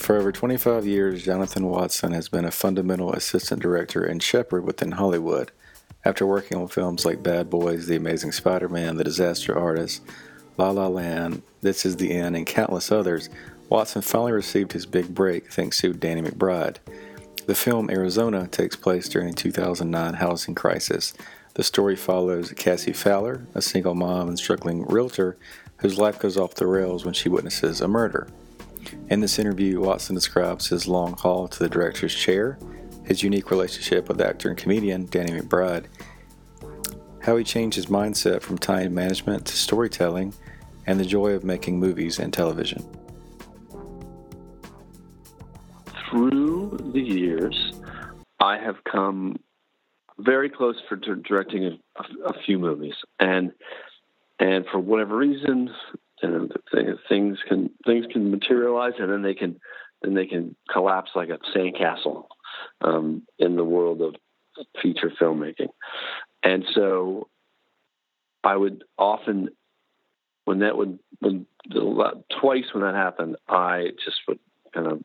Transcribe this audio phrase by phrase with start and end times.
[0.00, 4.92] For over 25 years, Jonathan Watson has been a fundamental assistant director and shepherd within
[4.92, 5.52] Hollywood.
[6.06, 10.00] After working on films like Bad Boys, The Amazing Spider Man, The Disaster Artist,
[10.56, 13.28] La La Land, This Is the End, and countless others,
[13.68, 16.78] Watson finally received his big break thanks to Danny McBride.
[17.44, 21.12] The film Arizona takes place during the 2009 housing crisis.
[21.54, 25.36] The story follows Cassie Fowler, a single mom and struggling realtor
[25.76, 28.26] whose life goes off the rails when she witnesses a murder.
[29.08, 32.58] In this interview, Watson describes his long haul to the director's chair,
[33.04, 35.86] his unique relationship with actor and comedian Danny McBride,
[37.22, 40.34] how he changed his mindset from time management to storytelling,
[40.86, 42.84] and the joy of making movies and television.
[46.10, 47.72] through the years,
[48.40, 49.36] I have come
[50.18, 53.52] very close for directing a, a, few movies, and
[54.38, 55.70] and for whatever reason,
[56.22, 56.52] and
[57.08, 59.60] things can things can materialize, and then they can
[60.02, 62.26] then they can collapse like a sandcastle
[62.80, 64.14] um, in the world of
[64.82, 65.68] feature filmmaking,
[66.42, 67.28] and so
[68.42, 69.50] I would often
[70.44, 71.46] when that would when
[72.40, 74.38] twice when that happened, I just would
[74.74, 75.02] kind of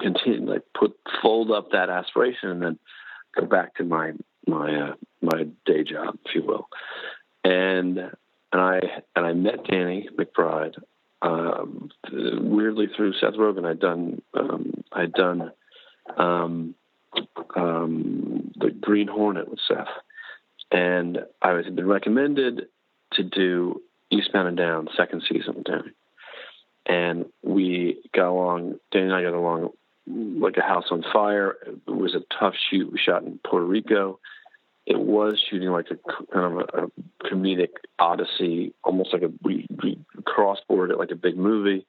[0.00, 2.78] continue like put fold up that aspiration and then
[3.34, 4.12] go back to my
[4.46, 6.68] my uh, my day job, if you will.
[7.42, 8.10] And
[8.54, 8.80] and I
[9.14, 10.76] and I met Danny McBride
[11.20, 13.66] um, weirdly through Seth Rogen.
[13.66, 15.52] I'd done um, I'd done
[16.16, 16.74] um,
[17.54, 19.88] um, the Green Hornet with Seth,
[20.72, 22.68] and I was had been recommended
[23.12, 25.92] to do Eastbound and Down second season with Danny
[26.86, 28.78] and we got along.
[28.92, 29.70] Danny and I got along
[30.06, 31.56] like a house on fire.
[31.66, 32.92] It was a tough shoot.
[32.92, 34.20] We shot in Puerto Rico.
[34.86, 35.96] It was shooting like a
[36.32, 41.16] kind of a, a comedic odyssey, almost like a we, we crossboard it like a
[41.16, 41.86] big movie.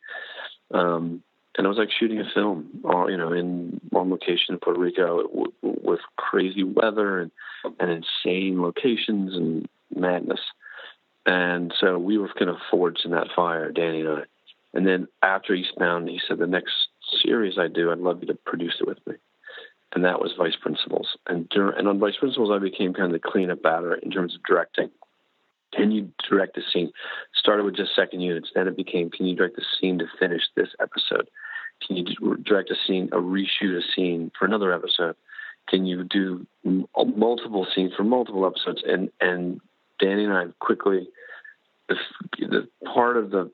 [0.73, 1.22] Um,
[1.57, 4.79] and it was like shooting a film, all you know, in one location in Puerto
[4.79, 7.31] Rico w- with crazy weather and,
[7.79, 10.41] and insane locations and madness.
[11.25, 14.22] And so we were kind of forged in that fire, Danny and I.
[14.73, 16.73] And then after Eastbound, he said, the next
[17.23, 19.16] series I do, I'd love you to produce it with me.
[19.94, 21.16] And that was Vice Principals.
[21.28, 24.35] And, dur- and on Vice Principals, I became kind of the cleanup batter in terms
[24.35, 24.90] of directing.
[25.73, 26.91] Can you direct the scene?
[27.34, 28.50] Started with just second units.
[28.53, 31.29] Then it became, can you direct the scene to finish this episode?
[31.85, 35.16] Can you direct a scene, a reshoot a scene for another episode?
[35.68, 38.84] Can you do multiple scenes for multiple episodes?
[38.85, 39.59] And and
[40.00, 41.07] Danny and I quickly,
[41.90, 41.96] the,
[42.38, 43.52] the part of the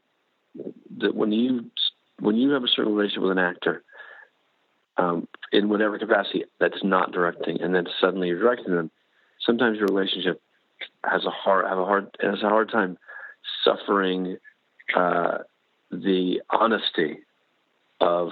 [0.97, 1.71] that when you
[2.19, 3.83] when you have a certain relationship with an actor
[5.01, 8.91] um, in whatever capacity that's not directing, and then suddenly you're directing them,
[9.45, 10.41] sometimes your relationship
[11.03, 12.97] has a hard have a hard has a hard time
[13.63, 14.37] suffering
[14.95, 15.39] uh,
[15.91, 17.19] the honesty
[17.99, 18.29] of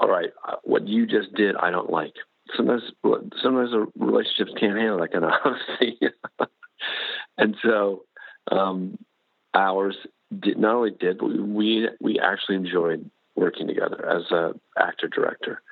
[0.00, 2.14] all right, uh, what you just did, I don't like.
[2.56, 2.82] Sometimes
[3.42, 5.98] sometimes relationships can't handle that kind of honesty,
[7.36, 8.04] and so
[8.50, 8.98] um,
[9.54, 9.96] ours
[10.36, 15.62] did not only did, but we we actually enjoyed working together as a actor director.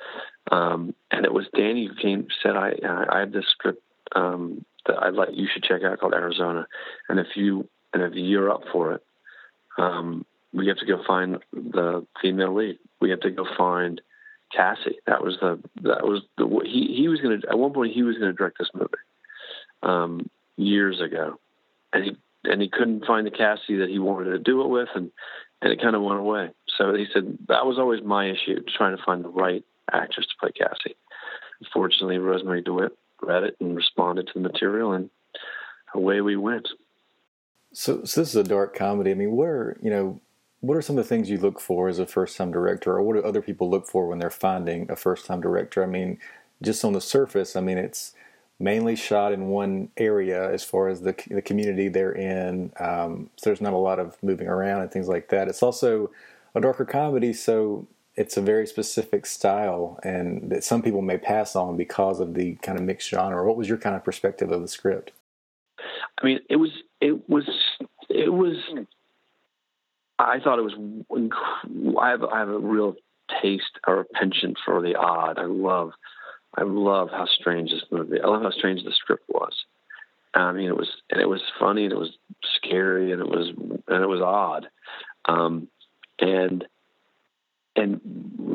[0.50, 2.74] Um, and it was Danny who came said I
[3.10, 3.82] I have this script
[4.14, 6.66] um, that I'd like you should check out called Arizona,
[7.08, 9.02] and if you and if you're up for it,
[9.78, 12.78] um, we have to go find the female lead.
[13.00, 14.00] We have to go find
[14.54, 14.98] Cassie.
[15.06, 18.16] That was the that was the he he was to at one point he was
[18.16, 18.92] to direct this movie.
[19.82, 21.38] Um, years ago,
[21.92, 24.88] and he and he couldn't find the Cassie that he wanted to do it with,
[24.94, 25.10] and
[25.62, 26.50] and it kind of went away.
[26.76, 30.34] So he said that was always my issue, trying to find the right actress to
[30.40, 30.96] play Cassie.
[31.73, 35.08] Fortunately, Rosemarie DeWitt read it and responded to the material, and
[35.94, 36.69] away we went.
[37.73, 39.11] So, so this is a dark comedy.
[39.11, 40.20] I mean, what are you know,
[40.61, 43.14] what are some of the things you look for as a first-time director, or what
[43.14, 45.82] do other people look for when they're finding a first-time director?
[45.82, 46.19] I mean,
[46.62, 48.14] just on the surface, I mean, it's
[48.58, 52.73] mainly shot in one area as far as the the community they're in.
[52.81, 55.49] Um, so there's not a lot of moving around and things like that.
[55.49, 56.11] It's also
[56.56, 57.87] a darker comedy, so
[58.17, 62.55] it's a very specific style, and that some people may pass on because of the
[62.56, 63.47] kind of mixed genre.
[63.47, 65.12] What was your kind of perspective of the script?
[66.20, 66.70] I mean, it was
[67.00, 67.49] it was
[68.08, 68.56] it was.
[70.19, 70.75] I thought it was.
[72.00, 72.97] I have I have a real
[73.43, 75.38] taste or a penchant for the odd.
[75.38, 75.93] I love
[76.56, 78.20] I love how strange this movie.
[78.20, 79.52] I love how strange the script was.
[80.32, 82.17] I mean, it was and it was funny and it was
[82.56, 83.49] scary and it was
[83.88, 84.69] and it was odd,
[85.26, 85.69] um,
[86.18, 86.64] and
[87.74, 88.00] and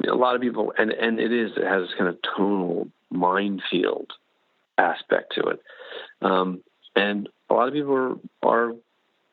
[0.08, 4.12] a lot of people and and it is it has this kind of tonal minefield
[4.78, 5.60] aspect to it,
[6.22, 6.64] um,
[6.96, 8.74] and a lot of people are, are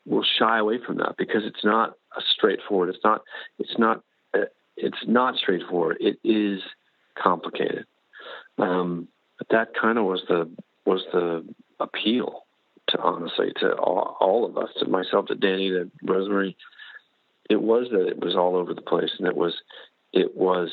[0.08, 2.88] will shy away from that because it's not a straightforward.
[2.88, 3.22] It's not.
[3.58, 4.02] It's not.
[4.34, 4.46] Uh,
[4.76, 5.98] it's not straightforward.
[6.00, 6.62] It is
[7.20, 7.84] complicated.
[8.58, 9.08] Um,
[9.38, 10.50] but that kind of was the
[10.84, 11.44] was the
[11.78, 12.44] appeal
[12.88, 16.56] to honestly to all, all of us, to myself, to Danny, to Rosemarie.
[17.48, 19.54] It was that it was all over the place, and it was
[20.12, 20.70] it was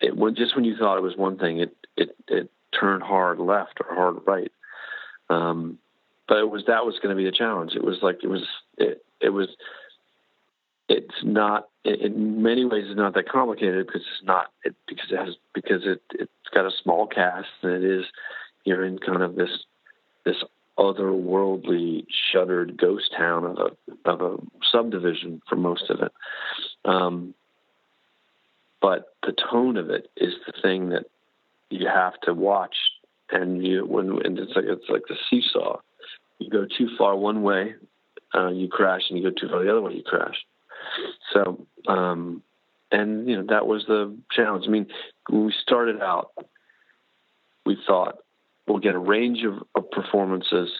[0.00, 3.38] it was just when you thought it was one thing, it it it turned hard
[3.38, 4.52] left or hard right.
[5.30, 5.78] Um,
[6.28, 7.72] but it was that was going to be the challenge.
[7.74, 8.46] It was like it was
[8.78, 9.48] it it was
[10.88, 15.16] it's not in many ways it's not that complicated because it's not it, because it
[15.16, 18.04] has because it it's got a small cast and it is
[18.64, 19.50] you're in kind of this
[20.24, 20.36] this
[20.82, 24.36] otherworldly shuttered ghost town of a of a
[24.70, 26.12] subdivision for most of it.
[26.84, 27.34] Um,
[28.80, 31.04] but the tone of it is the thing that
[31.70, 32.74] you have to watch
[33.30, 35.78] and you when and it's like it's like the seesaw.
[36.38, 37.74] You go too far one way
[38.34, 40.36] uh, you crash and you go too far the other way you crash.
[41.32, 42.42] So, um,
[42.90, 44.64] and you know that was the challenge.
[44.66, 44.86] I mean,
[45.28, 46.32] when we started out,
[47.64, 48.18] we thought
[48.66, 50.70] we'll get a range of, of performances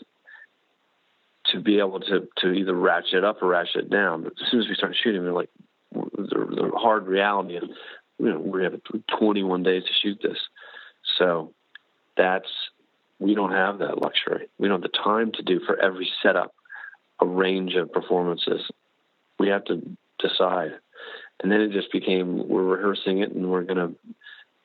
[1.46, 4.22] to be able to to either ratchet up or ratchet down.
[4.22, 5.50] But as soon as we start shooting, we are like
[5.92, 7.64] the, the hard reality of
[8.18, 8.80] you know we have
[9.18, 10.38] 21 days to shoot this,
[11.18, 11.52] so
[12.16, 12.48] that's
[13.18, 14.48] we don't have that luxury.
[14.58, 16.54] We don't have the time to do for every setup
[17.20, 18.62] a range of performances.
[19.38, 20.72] We have to decide.
[21.42, 23.92] And then it just became we're rehearsing it and we're gonna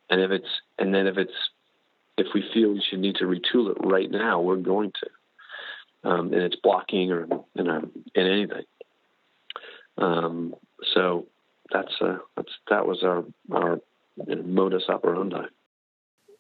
[0.10, 1.32] and if it's and then if it's
[2.18, 6.10] if we feel we should need to retool it right now, we're going to.
[6.10, 8.64] Um, and it's blocking or you know in anything.
[9.98, 10.56] Um,
[10.94, 11.28] so
[11.72, 13.80] that's uh, that's that was our our
[14.28, 15.46] you know, modus operandi.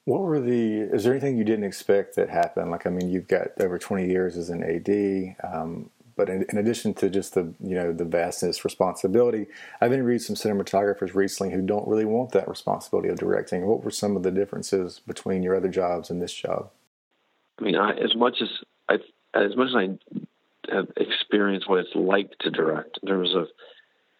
[0.05, 0.89] What were the?
[0.93, 2.71] Is there anything you didn't expect that happened?
[2.71, 5.35] Like, I mean, you've got over twenty years as an AD.
[5.53, 9.45] Um, but in, in, addition to just the you know the vastness responsibility,
[9.79, 13.65] I've interviewed some cinematographers recently who don't really want that responsibility of directing.
[13.65, 16.69] What were some of the differences between your other jobs and this job?
[17.59, 18.49] I mean, I, as much as
[18.89, 18.95] I
[19.33, 23.47] as much as I have experienced what it's like to direct in terms of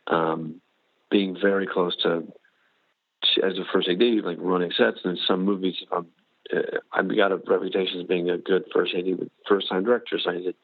[0.07, 0.61] um,
[1.09, 2.23] being very close to
[3.43, 6.07] as a first AD, like running sets, and in some movies, um,
[6.55, 10.25] uh, I've got a reputation as being a good first AD first time directors.
[10.27, 10.55] I did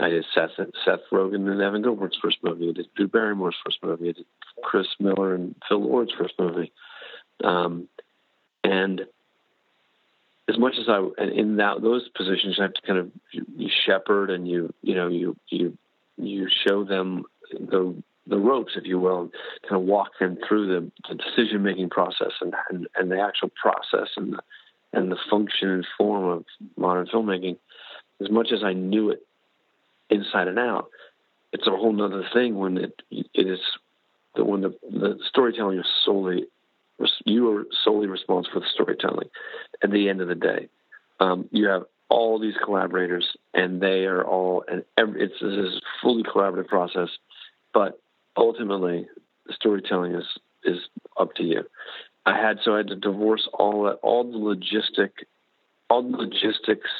[0.00, 0.50] I did Seth
[0.84, 2.68] Seth Rogen and Evan Goldberg's first movie.
[2.68, 4.08] I did Drew Barrymore's first movie.
[4.08, 4.26] I did
[4.62, 6.72] Chris Miller and Phil Lord's first movie.
[7.44, 7.88] Um,
[8.64, 9.02] and
[10.48, 13.46] as much as I and in that those positions, you have to kind of you,
[13.56, 15.78] you shepherd and you you know you you
[16.16, 17.94] you show them the
[18.26, 19.32] the ropes, if you will, and
[19.68, 23.50] kind of walk them through the, the decision making process and, and and the actual
[23.60, 24.40] process and the
[24.92, 26.44] and the function and form of
[26.76, 27.58] modern filmmaking.
[28.20, 29.26] As much as I knew it
[30.14, 30.88] inside and out.
[31.52, 33.60] It's a whole nother thing when it it is
[34.34, 36.46] the when the the storytelling is solely
[37.24, 39.28] you are solely responsible for the storytelling.
[39.82, 40.68] At the end of the day,
[41.20, 46.22] um, you have all these collaborators, and they are all and every, it's, a fully
[46.22, 47.08] collaborative process.
[47.72, 48.00] But
[48.36, 49.06] ultimately,
[49.46, 50.26] the storytelling is
[50.64, 50.78] is
[51.18, 51.64] up to you.
[52.26, 55.10] I had so I had to divorce all that all the logistic
[55.90, 56.90] all the logistics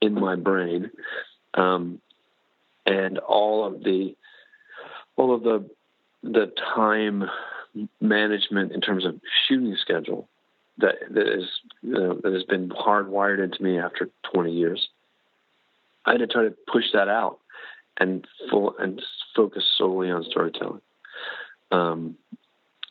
[0.00, 0.90] in my brain
[1.54, 2.00] um,
[2.86, 4.14] and all of the
[5.16, 5.68] all of the
[6.22, 7.24] the time
[8.00, 10.28] management in terms of shooting schedule
[10.78, 11.48] that that is
[11.82, 14.88] know, that has been hardwired into me after 20 years.
[16.06, 17.38] I had to try to push that out
[17.98, 19.00] and full and
[19.34, 20.80] focus solely on storytelling.
[21.70, 22.16] Um,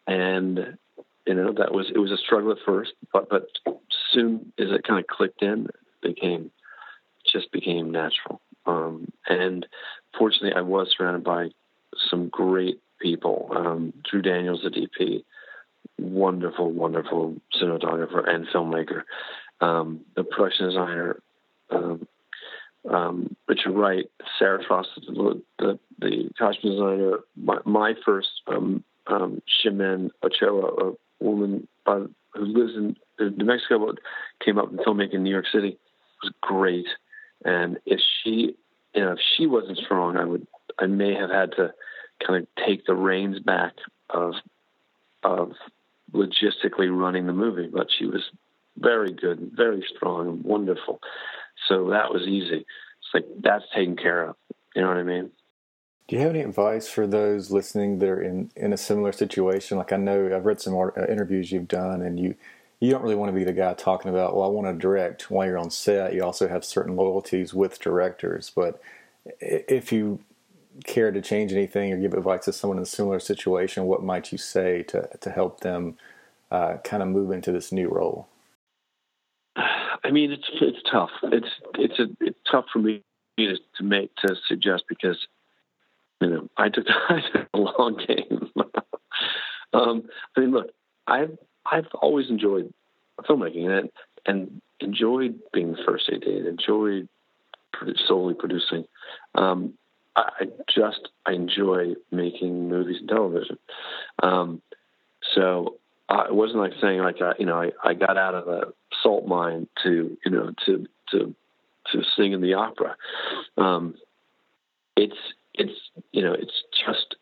[0.07, 0.77] and
[1.25, 3.47] you know that was it was a struggle at first, but but
[4.11, 6.51] soon as it kind of clicked in, it became
[7.25, 8.41] just became natural.
[8.65, 9.65] Um, and
[10.17, 11.49] fortunately, I was surrounded by
[12.09, 13.49] some great people.
[13.55, 15.23] Um, Drew Daniels, the DP,
[15.99, 19.03] wonderful, wonderful cinematographer and filmmaker.
[19.61, 21.21] Um, the production designer,
[21.69, 22.07] um,
[22.89, 24.05] um, Richard Wright,
[24.37, 27.19] Sarah Frost, the, the, the costume designer.
[27.35, 32.03] My, my first um, um, Ximena Ochoa, a woman by,
[32.33, 33.99] who lives in New Mexico, but
[34.43, 35.77] came up in filmmaking in New York City,
[36.21, 36.87] was great.
[37.45, 38.55] And if she,
[38.93, 40.47] you know, if she wasn't strong, I would,
[40.79, 41.73] I may have had to
[42.25, 43.73] kind of take the reins back
[44.09, 44.33] of,
[45.23, 45.51] of
[46.13, 47.69] logistically running the movie.
[47.71, 48.21] But she was
[48.77, 50.99] very good, very strong, wonderful.
[51.67, 52.65] So that was easy.
[52.65, 54.35] It's like that's taken care of.
[54.75, 55.31] You know what I mean?
[56.07, 59.77] Do you have any advice for those listening that are in, in a similar situation?
[59.77, 62.35] Like I know I've read some uh, interviews you've done, and you
[62.83, 65.31] you don't really want to be the guy talking about, well, I want to direct
[65.31, 66.13] while you're on set.
[66.13, 68.81] You also have certain loyalties with directors, but
[69.39, 70.19] if you
[70.83, 74.33] care to change anything or give advice to someone in a similar situation, what might
[74.33, 75.95] you say to to help them
[76.51, 78.27] uh, kind of move into this new role?
[79.55, 81.11] I mean, it's it's tough.
[81.23, 83.01] It's it's a it's tough for me
[83.39, 85.25] to, to make to suggest because
[86.19, 88.51] you know I took, I took a long game.
[89.73, 90.03] um,
[90.35, 90.71] I mean, look,
[91.07, 92.73] I've I've always enjoyed
[93.21, 93.89] filmmaking and
[94.25, 97.07] and enjoyed being the first AD, enjoyed
[98.07, 98.85] solely producing.
[99.35, 99.73] Um,
[100.15, 103.57] I, I just I enjoy making movies and television.
[104.21, 104.61] Um,
[105.35, 105.77] so
[106.09, 108.73] uh, it wasn't like saying like I, you know I, I got out of the
[109.01, 111.35] salt mine to you know to to
[111.91, 112.95] to sing in the opera.
[113.57, 113.95] Um,
[114.95, 115.17] it's
[115.53, 115.73] it's
[116.11, 117.15] you know it's just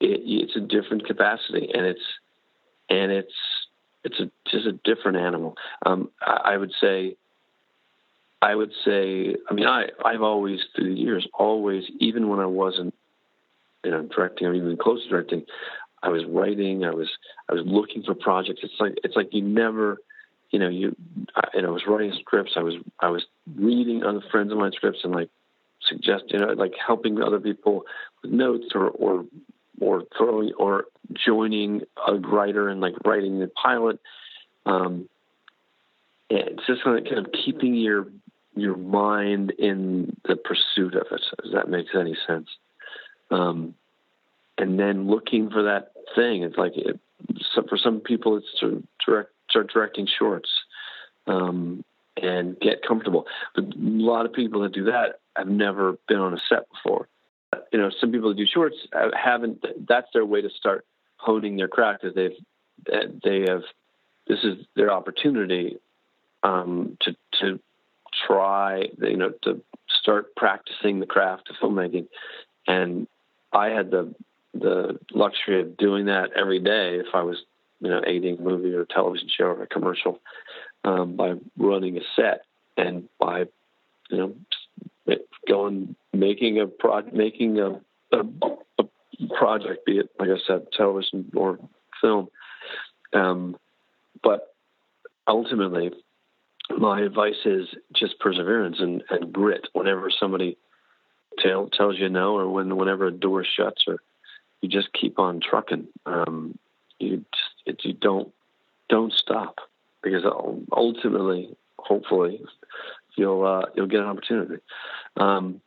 [0.00, 2.00] it, it's a different capacity and it's
[2.88, 3.32] and it's
[4.04, 5.56] it's a just a different animal.
[5.84, 7.16] Um, I, I would say.
[8.42, 12.44] I would say, I mean, I, I've always, through the years, always, even when I
[12.44, 12.92] wasn't,
[13.82, 15.46] you know, directing or even close to directing,
[16.04, 17.08] I was writing, I was
[17.48, 18.60] I was looking for projects.
[18.62, 19.96] It's like it's like you never,
[20.50, 20.94] you know, you
[21.54, 22.52] and I was writing scripts.
[22.56, 23.24] I was I was
[23.56, 25.30] reading other friends of mine scripts and like
[25.88, 27.84] suggest you know like helping other people
[28.22, 29.24] with notes or or
[29.80, 34.00] or throwing or joining a writer and like writing the pilot.
[34.66, 35.08] Um,
[36.30, 38.06] it's just kind of, keeping your
[38.56, 41.22] your mind in the pursuit of it.
[41.44, 42.48] If that makes any sense.
[43.30, 43.74] Um,
[44.56, 46.42] and then looking for that thing.
[46.42, 46.98] It's like it,
[47.54, 50.50] so for some people, it's to direct, start directing shorts
[51.26, 51.84] um,
[52.16, 53.26] and get comfortable.
[53.54, 57.08] But a lot of people that do that have never been on a set before.
[57.74, 58.76] You know, some people do shorts
[59.20, 59.64] haven't.
[59.88, 62.02] That's their way to start honing their craft.
[62.02, 63.62] Because they've they have
[64.28, 65.78] this is their opportunity
[66.44, 67.58] um, to to
[68.28, 68.84] try.
[69.02, 72.06] You know, to start practicing the craft of filmmaking.
[72.68, 73.08] And
[73.52, 74.14] I had the
[74.54, 77.38] the luxury of doing that every day if I was,
[77.80, 80.20] you know, aiding a movie or a television show or a commercial
[80.84, 82.42] um, by running a set
[82.76, 83.46] and by,
[84.10, 84.34] you know,
[85.48, 87.80] going making a pro making a,
[88.12, 88.24] a,
[88.78, 88.84] a
[89.36, 91.58] project, be it like I said, television or
[92.00, 92.28] film.
[93.12, 93.56] Um,
[94.22, 94.54] but
[95.28, 95.92] ultimately,
[96.76, 99.68] my advice is just perseverance and, and grit.
[99.72, 100.56] Whenever somebody
[101.38, 103.98] tell, tells you no, or when whenever a door shuts, or
[104.60, 105.86] you just keep on trucking.
[106.06, 106.58] Um,
[106.98, 108.32] you just it, you don't
[108.88, 109.56] don't stop
[110.02, 110.24] because
[110.72, 112.40] ultimately, hopefully,
[113.16, 114.62] you'll uh, you'll get an opportunity.
[115.16, 115.60] Um,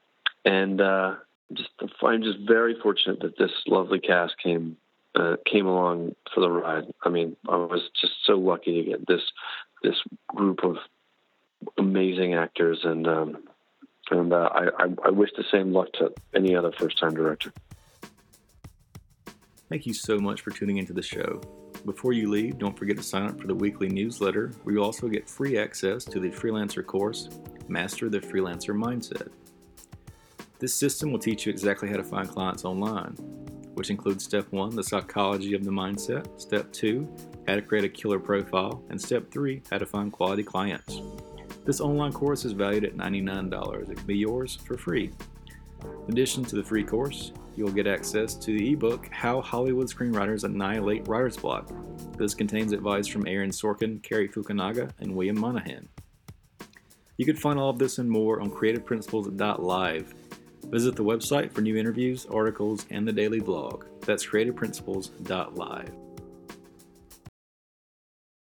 [0.45, 1.15] and uh,
[1.53, 1.69] just
[2.01, 4.77] I'm just very fortunate that this lovely cast came
[5.15, 6.85] uh, came along for the ride.
[7.03, 9.21] I mean, I was just so lucky to get this
[9.83, 9.95] this
[10.27, 10.77] group of
[11.77, 13.43] amazing actors, and um,
[14.11, 17.51] and uh, I, I, I wish the same luck to any other first time director.
[19.69, 21.41] Thank you so much for tuning into the show.
[21.85, 25.07] Before you leave, don't forget to sign up for the weekly newsletter, where you also
[25.07, 27.29] get free access to the freelancer course,
[27.67, 29.29] Master the Freelancer Mindset.
[30.59, 33.13] This system will teach you exactly how to find clients online,
[33.75, 37.07] which includes step one, the psychology of the mindset, step two,
[37.47, 41.01] how to create a killer profile, and step three, how to find quality clients.
[41.63, 43.89] This online course is valued at $99.
[43.89, 45.11] It can be yours for free.
[45.83, 50.43] In addition to the free course, you'll get access to the ebook How Hollywood Screenwriters
[50.43, 51.69] Annihilate Writer's Block.
[52.17, 55.89] This contains advice from Aaron Sorkin, Cary Fukunaga, and William Monahan.
[57.17, 60.13] You can find all of this and more on creativeprinciples.live.
[60.65, 63.85] Visit the website for new interviews, articles, and the daily blog.
[64.05, 66.06] That's creativeprinciples.live.